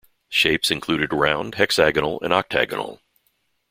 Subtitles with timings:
[0.29, 3.01] Shapes included round, hexagonal and octagonal.